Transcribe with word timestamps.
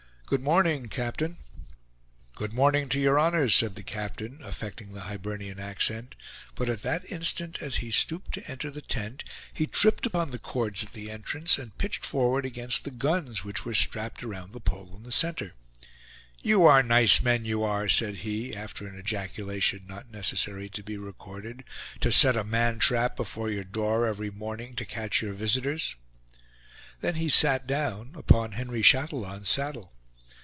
"Good 0.31 0.39
morning, 0.41 0.87
captain." 0.87 1.35
"Good 2.35 2.53
morning 2.53 2.87
to 2.87 2.99
your 3.01 3.19
honors," 3.19 3.53
said 3.53 3.75
the 3.75 3.83
captain, 3.83 4.39
affecting 4.43 4.93
the 4.93 5.01
Hibernian 5.01 5.59
accent; 5.59 6.15
but 6.55 6.69
at 6.69 6.83
that 6.83 7.03
instant, 7.11 7.57
as 7.61 7.75
he 7.83 7.91
stooped 7.91 8.31
to 8.35 8.47
enter 8.49 8.71
the 8.71 8.79
tent, 8.81 9.25
he 9.53 9.67
tripped 9.67 10.05
upon 10.05 10.29
the 10.31 10.39
cords 10.39 10.85
at 10.85 10.93
the 10.93 11.11
entrance, 11.11 11.57
and 11.57 11.77
pitched 11.77 12.05
forward 12.05 12.45
against 12.45 12.85
the 12.85 12.91
guns 12.91 13.43
which 13.43 13.65
were 13.65 13.73
strapped 13.73 14.23
around 14.23 14.53
the 14.53 14.61
pole 14.61 14.95
in 14.95 15.03
the 15.03 15.11
center. 15.11 15.53
"You 16.41 16.63
are 16.65 16.81
nice 16.81 17.21
men, 17.21 17.43
you 17.43 17.63
are!" 17.65 17.89
said 17.89 18.15
he, 18.23 18.55
after 18.55 18.87
an 18.87 18.97
ejaculation 18.97 19.83
not 19.85 20.11
necessary 20.11 20.69
to 20.69 20.81
be 20.81 20.95
recorded, 20.95 21.65
"to 21.99 22.09
set 22.13 22.37
a 22.37 22.45
man 22.45 22.79
trap 22.79 23.17
before 23.17 23.49
your 23.49 23.65
door 23.65 24.07
every 24.07 24.31
morning 24.31 24.75
to 24.75 24.85
catch 24.85 25.21
your 25.21 25.33
visitors." 25.33 25.97
Then 27.01 27.15
he 27.15 27.27
sat 27.27 27.67
down 27.67 28.11
upon 28.15 28.53
Henry 28.53 28.81
Chatillon's 28.81 29.49
saddle. 29.49 29.91